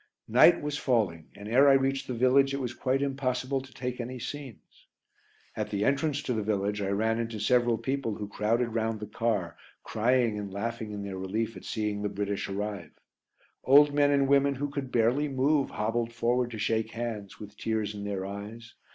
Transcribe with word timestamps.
Night 0.27 0.63
was 0.63 0.79
falling, 0.79 1.27
and 1.35 1.47
ere 1.47 1.69
I 1.69 1.73
reached 1.73 2.07
the 2.07 2.15
village 2.15 2.55
it 2.55 2.59
was 2.59 2.73
quite 2.73 3.03
impossible 3.03 3.61
to 3.61 3.71
take 3.71 4.01
any 4.01 4.17
scenes. 4.17 4.87
At 5.55 5.69
the 5.69 5.85
entrance 5.85 6.23
to 6.23 6.33
the 6.33 6.41
village 6.41 6.81
I 6.81 6.87
ran 6.87 7.19
into 7.19 7.39
several 7.39 7.77
people 7.77 8.15
who 8.15 8.27
crowded 8.27 8.69
round 8.69 8.99
the 8.99 9.05
car, 9.05 9.55
crying 9.83 10.39
and 10.39 10.51
laughing 10.51 10.91
in 10.91 11.03
their 11.03 11.19
relief 11.19 11.55
at 11.55 11.65
seeing 11.65 12.01
the 12.01 12.09
British 12.09 12.49
arrive. 12.49 12.93
Old 13.63 13.93
men 13.93 14.09
and 14.09 14.27
women 14.27 14.55
who 14.55 14.69
could 14.71 14.91
barely 14.91 15.27
move 15.27 15.69
hobbled 15.69 16.11
forward 16.13 16.49
to 16.49 16.57
shake 16.57 16.93
hands, 16.93 17.39
with 17.39 17.55
tears 17.55 17.93
in 17.93 18.03
their 18.03 18.25
eyes. 18.25 18.73